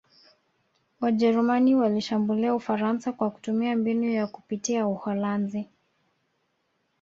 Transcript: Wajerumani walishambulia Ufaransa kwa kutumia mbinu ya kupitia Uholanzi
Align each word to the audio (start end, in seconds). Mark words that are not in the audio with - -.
Wajerumani 1.01 1.75
walishambulia 1.75 2.55
Ufaransa 2.55 3.11
kwa 3.13 3.31
kutumia 3.31 3.75
mbinu 3.75 4.11
ya 4.11 4.27
kupitia 4.27 4.87
Uholanzi 4.87 5.69